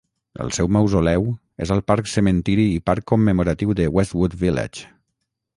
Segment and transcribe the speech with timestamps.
[0.45, 1.27] El seu mausoleu
[1.67, 1.83] és al
[2.15, 4.91] cementiri i parc commemoratiu de Westwood Village.